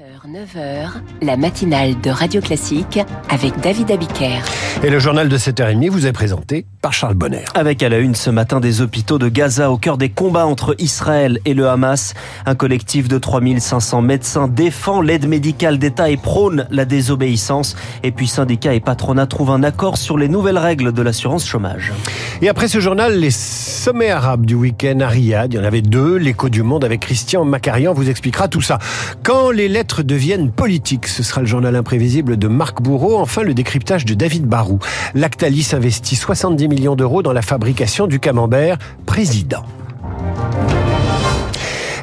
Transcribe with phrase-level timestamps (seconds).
[0.00, 4.40] 9h, la matinale de Radio Classique avec David Abiker.
[4.82, 7.44] Et le journal de 7h30 vous est présenté par Charles Bonner.
[7.54, 10.74] Avec à la une ce matin des hôpitaux de Gaza au cœur des combats entre
[10.78, 12.14] Israël et le Hamas.
[12.46, 17.76] Un collectif de 3500 médecins défend l'aide médicale d'État et prône la désobéissance.
[18.02, 21.92] Et puis syndicats et patronat trouvent un accord sur les nouvelles règles de l'assurance chômage.
[22.40, 25.82] Et après ce journal, les sommets arabes du week-end à Riyad, il y en avait
[25.82, 26.16] deux.
[26.16, 28.78] L'écho du monde avec Christian Macarian vous expliquera tout ça.
[29.22, 33.18] Quand les lettres deviennent politiques, ce sera le journal imprévisible de Marc Bourreau.
[33.18, 34.78] Enfin, le décryptage de David Barou.
[35.14, 39.64] Lactalis investit 70 millions d'euros dans la fabrication du camembert président.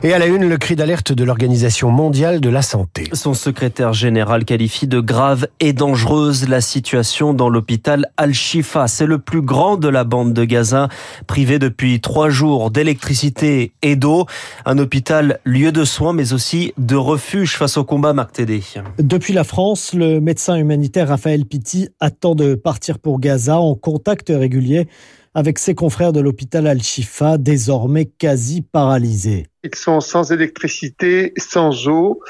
[0.04, 3.06] Et à la une, le cri d'alerte de l'Organisation mondiale de la santé.
[3.14, 8.88] Son secrétaire général qualifie de grave et dangereuse la situation dans l'hôpital Al-Shifa.
[8.88, 10.88] C'est le plus grand de la bande de Gaza,
[11.26, 14.28] privé depuis trois jours d'électricité et d'eau.
[14.66, 18.62] Un hôpital lieu de soins, mais aussi de refuge face au combat, Marc Tédé.
[19.00, 24.30] Depuis la France, le médecin humanitaire Raphaël Pitti attend de partir pour Gaza en contact
[24.30, 24.88] régulier
[25.38, 29.46] avec ses confrères de l'hôpital Al-Shifa, désormais quasi paralysés.
[29.64, 32.22] Ils sont sans électricité, sans eau.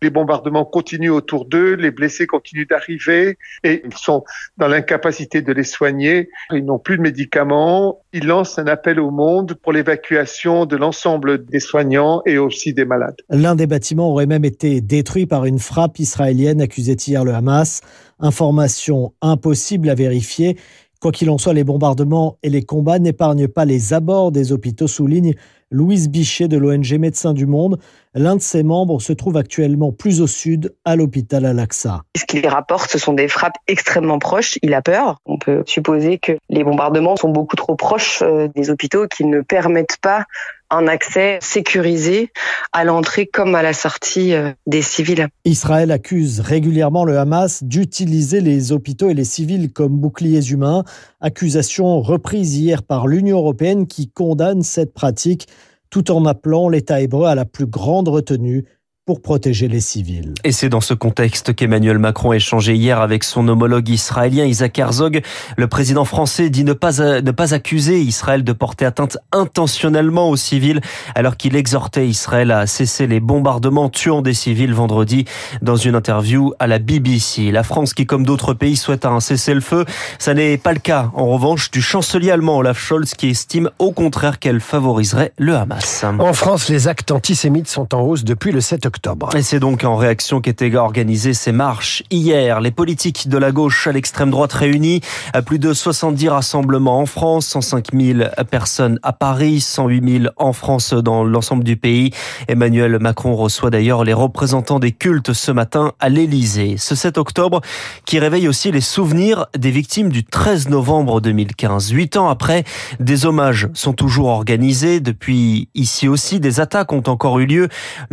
[0.00, 4.24] Les bombardements continuent autour d'eux, les blessés continuent d'arriver et ils sont
[4.56, 6.30] dans l'incapacité de les soigner.
[6.52, 8.00] Ils n'ont plus de médicaments.
[8.12, 12.84] Ils lancent un appel au monde pour l'évacuation de l'ensemble des soignants et aussi des
[12.84, 13.16] malades.
[13.28, 17.80] L'un des bâtiments aurait même été détruit par une frappe israélienne, accusait hier le Hamas.
[18.20, 20.56] Information impossible à vérifier.
[21.04, 24.86] Quoi qu'il en soit, les bombardements et les combats n'épargnent pas les abords des hôpitaux,
[24.86, 25.34] souligne
[25.70, 27.78] Louise Bichet de l'ONG Médecins du Monde.
[28.16, 32.02] L'un de ses membres se trouve actuellement plus au sud, à l'hôpital Al-Aqsa.
[32.16, 34.56] Ce qu'il rapporte, ce sont des frappes extrêmement proches.
[34.62, 35.16] Il a peur.
[35.26, 39.40] On peut supposer que les bombardements sont beaucoup trop proches euh, des hôpitaux qui ne
[39.40, 40.26] permettent pas
[40.70, 42.30] un accès sécurisé
[42.72, 45.26] à l'entrée comme à la sortie euh, des civils.
[45.44, 50.84] Israël accuse régulièrement le Hamas d'utiliser les hôpitaux et les civils comme boucliers humains,
[51.20, 55.48] accusation reprise hier par l'Union européenne qui condamne cette pratique
[55.94, 58.64] tout en appelant l'État hébreu à la plus grande retenue
[59.06, 60.32] pour protéger les civils.
[60.44, 64.78] Et c'est dans ce contexte qu'Emmanuel Macron a échangé hier avec son homologue israélien Isaac
[64.78, 65.20] Herzog.
[65.58, 70.36] Le président français dit ne pas, ne pas accuser Israël de porter atteinte intentionnellement aux
[70.36, 70.80] civils
[71.14, 75.26] alors qu'il exhortait Israël à cesser les bombardements tuant des civils vendredi
[75.60, 77.50] dans une interview à la BBC.
[77.50, 79.84] La France qui, comme d'autres pays, souhaite un cessez-le-feu.
[80.18, 83.92] Ça n'est pas le cas, en revanche, du chancelier allemand Olaf Scholz qui estime au
[83.92, 86.06] contraire qu'elle favoriserait le Hamas.
[86.18, 88.93] En France, les actes antisémites sont en hausse depuis le 7 octobre.
[89.34, 92.60] Et c'est donc en réaction qu'étaient organisées ces marches hier.
[92.60, 95.00] Les politiques de la gauche à l'extrême droite réunis
[95.32, 98.18] à plus de 70 rassemblements en France, 105 000
[98.50, 102.12] personnes à Paris, 108 000 en France dans l'ensemble du pays.
[102.48, 106.76] Emmanuel Macron reçoit d'ailleurs les représentants des cultes ce matin à l'Élysée.
[106.78, 107.60] Ce 7 octobre
[108.04, 111.90] qui réveille aussi les souvenirs des victimes du 13 novembre 2015.
[111.90, 112.64] Huit ans après,
[113.00, 115.00] des hommages sont toujours organisés.
[115.00, 117.68] Depuis ici aussi, des attaques ont encore eu lieu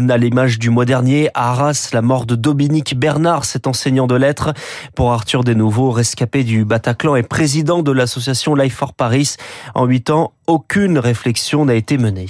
[0.09, 4.15] à l'image du mois dernier, à Arras, la mort de Dominique Bernard, cet enseignant de
[4.15, 4.53] lettres.
[4.95, 9.35] Pour Arthur Desnouveaux, rescapé du Bataclan et président de l'association Life for Paris,
[9.75, 12.27] en huit ans, aucune réflexion n'a été menée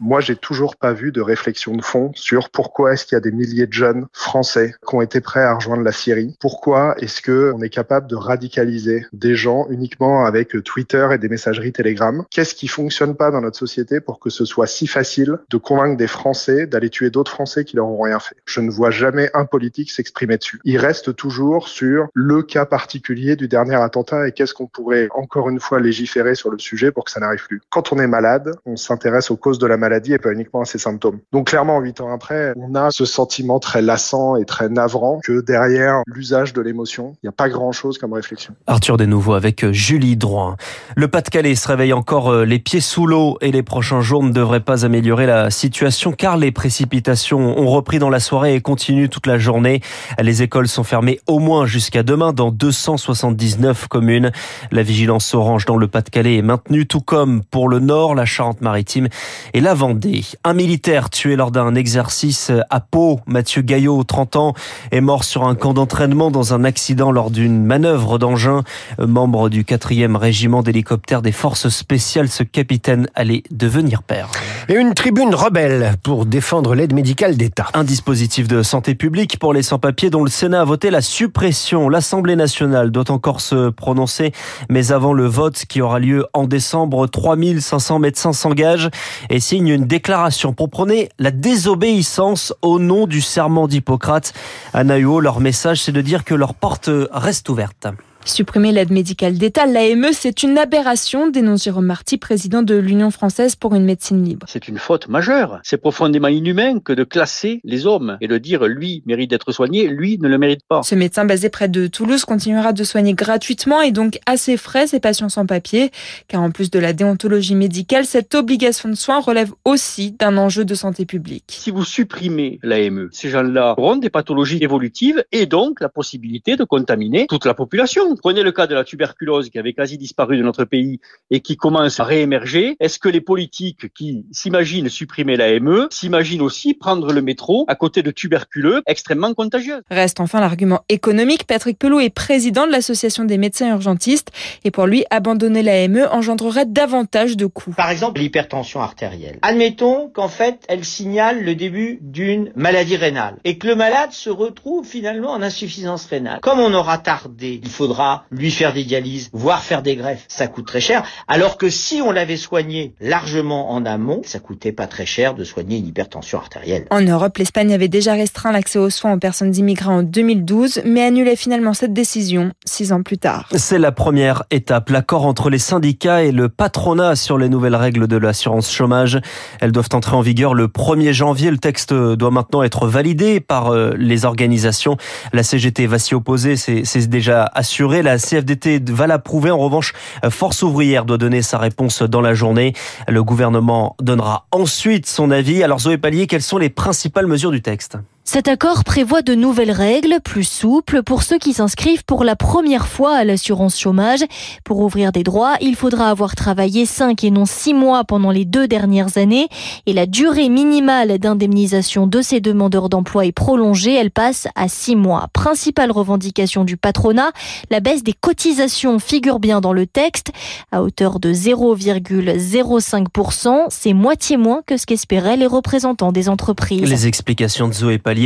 [0.00, 3.20] moi, j'ai toujours pas vu de réflexion de fond sur pourquoi est-ce qu'il y a
[3.20, 6.36] des milliers de jeunes français qui ont été prêts à rejoindre la Syrie.
[6.40, 11.28] Pourquoi est-ce que on est capable de radicaliser des gens uniquement avec Twitter et des
[11.28, 12.24] messageries Telegram?
[12.30, 15.96] Qu'est-ce qui fonctionne pas dans notre société pour que ce soit si facile de convaincre
[15.96, 18.36] des Français d'aller tuer d'autres Français qui leur ont rien fait?
[18.46, 20.60] Je ne vois jamais un politique s'exprimer dessus.
[20.64, 25.48] Il reste toujours sur le cas particulier du dernier attentat et qu'est-ce qu'on pourrait encore
[25.48, 27.60] une fois légiférer sur le sujet pour que ça n'arrive plus.
[27.70, 30.60] Quand on est malade, on s'intéresse aux causes de la maladie maladie et pas uniquement
[30.60, 31.18] à ses symptômes.
[31.32, 35.40] Donc clairement, huit ans après, on a ce sentiment très lassant et très navrant que
[35.40, 38.54] derrière l'usage de l'émotion, il n'y a pas grand-chose comme réflexion.
[38.66, 40.56] Arthur Desnouveaux avec euh, Julie Droin.
[40.94, 44.30] Le Pas-de-Calais se réveille encore euh, les pieds sous l'eau et les prochains jours ne
[44.30, 49.08] devraient pas améliorer la situation car les précipitations ont repris dans la soirée et continuent
[49.08, 49.80] toute la journée.
[50.20, 54.32] Les écoles sont fermées au moins jusqu'à demain dans 279 communes.
[54.70, 59.08] La vigilance orange dans le Pas-de-Calais est maintenue tout comme pour le nord, la Charente-Maritime
[59.54, 60.24] et la Vendée.
[60.42, 64.54] Un militaire tué lors d'un exercice à Pau, Mathieu Gaillot, 30 ans,
[64.90, 68.64] est mort sur un camp d'entraînement dans un accident lors d'une manœuvre d'engin.
[68.98, 74.32] Membre du 4e régiment d'hélicoptères des forces spéciales, ce capitaine allait devenir père.
[74.68, 77.68] Et une tribune rebelle pour défendre l'aide médicale d'État.
[77.72, 81.88] Un dispositif de santé publique pour les sans-papiers dont le Sénat a voté la suppression.
[81.88, 84.32] L'Assemblée nationale doit encore se prononcer,
[84.68, 88.90] mais avant le vote qui aura lieu en décembre, 3500 médecins s'engagent
[89.30, 94.32] et signent une déclaration pour prôner la désobéissance au nom du serment d'Hippocrate.
[94.72, 97.86] À leur message, c'est de dire que leur porte reste ouverte.
[98.28, 103.56] Supprimer l'aide médicale d'État, l'AME, c'est une aberration, dénonce Jérôme Marty, président de l'Union française
[103.56, 104.46] pour une médecine libre.
[104.48, 105.60] C'est une faute majeure.
[105.64, 109.88] C'est profondément inhumain que de classer les hommes et de dire lui mérite d'être soigné,
[109.88, 110.82] lui ne le mérite pas.
[110.82, 114.86] Ce médecin basé près de Toulouse continuera de soigner gratuitement et donc à ses frais
[114.86, 115.90] ses patients sans papier,
[116.28, 120.66] car en plus de la déontologie médicale, cette obligation de soins relève aussi d'un enjeu
[120.66, 121.44] de santé publique.
[121.48, 126.64] Si vous supprimez l'AME, ces gens-là auront des pathologies évolutives et donc la possibilité de
[126.64, 128.17] contaminer toute la population.
[128.20, 131.00] Prenez le cas de la tuberculose qui avait quasi disparu de notre pays
[131.30, 132.76] et qui commence à réémerger.
[132.80, 138.02] Est-ce que les politiques qui s'imaginent supprimer l'AME s'imaginent aussi prendre le métro à côté
[138.02, 139.82] de tuberculeux extrêmement contagieux?
[139.90, 141.44] Reste enfin l'argument économique.
[141.46, 144.30] Patrick Pelot est président de l'association des médecins urgentistes
[144.64, 147.72] et pour lui, abandonner l'AME engendrerait davantage de coûts.
[147.76, 149.38] Par exemple, l'hypertension artérielle.
[149.42, 154.30] Admettons qu'en fait, elle signale le début d'une maladie rénale et que le malade se
[154.30, 156.40] retrouve finalement en insuffisance rénale.
[156.40, 157.97] Comme on aura tardé, il faudra
[158.30, 161.04] lui faire des dialyses, voire faire des greffes, ça coûte très cher.
[161.26, 165.44] Alors que si on l'avait soigné largement en amont, ça coûtait pas très cher de
[165.44, 166.86] soigner une hypertension artérielle.
[166.90, 171.02] En Europe, l'Espagne avait déjà restreint l'accès aux soins aux personnes immigrées en 2012, mais
[171.02, 173.48] annulait finalement cette décision six ans plus tard.
[173.54, 178.06] C'est la première étape, l'accord entre les syndicats et le patronat sur les nouvelles règles
[178.06, 179.20] de l'assurance chômage.
[179.60, 181.50] Elles doivent entrer en vigueur le 1er janvier.
[181.50, 184.96] Le texte doit maintenant être validé par euh, les organisations.
[185.32, 189.50] La CGT va s'y opposer, c'est déjà assuré la CFDT va l'approuver.
[189.50, 189.92] En revanche,
[190.30, 192.74] Force ouvrière doit donner sa réponse dans la journée.
[193.08, 195.62] Le gouvernement donnera ensuite son avis.
[195.62, 197.98] Alors Zoé Pallier, quelles sont les principales mesures du texte?
[198.30, 202.86] Cet accord prévoit de nouvelles règles plus souples pour ceux qui s'inscrivent pour la première
[202.86, 204.20] fois à l'assurance chômage.
[204.64, 208.44] Pour ouvrir des droits, il faudra avoir travaillé 5 et non 6 mois pendant les
[208.44, 209.48] deux dernières années
[209.86, 214.94] et la durée minimale d'indemnisation de ces demandeurs d'emploi est prolongée, elle passe à 6
[214.94, 215.28] mois.
[215.32, 217.32] Principale revendication du patronat,
[217.70, 220.32] la baisse des cotisations figure bien dans le texte
[220.70, 226.82] à hauteur de 0,05%, c'est moitié moins que ce qu'espéraient les représentants des entreprises.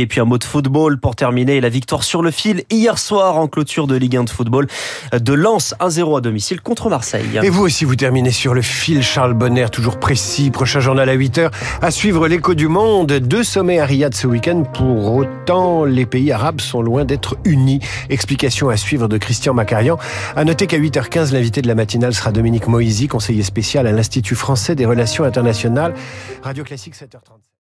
[0.01, 1.61] Et puis un mot de football pour terminer.
[1.61, 4.67] La victoire sur le fil hier soir en clôture de Ligue 1 de football
[5.13, 7.39] de Lens 1-0 à domicile contre Marseille.
[7.41, 9.03] Et vous aussi, vous terminez sur le fil.
[9.03, 10.51] Charles Bonner, toujours précis.
[10.51, 11.51] Prochain journal à 8h.
[11.81, 13.11] À suivre l'écho du monde.
[13.11, 14.63] Deux sommets à Riyad ce week-end.
[14.63, 17.79] Pour autant, les pays arabes sont loin d'être unis.
[18.09, 19.97] Explication à suivre de Christian Macarian.
[20.35, 24.35] À noter qu'à 8h15, l'invité de la matinale sera Dominique Moisy, conseiller spécial à l'Institut
[24.35, 25.93] français des relations internationales.
[26.41, 27.43] Radio Classique 7h30.